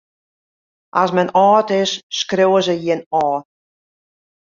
Ast 1.01 1.15
men 1.17 1.29
âld 1.43 1.69
is, 1.81 1.91
skriuwe 2.19 2.59
se 2.65 2.75
jin 2.85 3.01
ôf. 3.25 3.39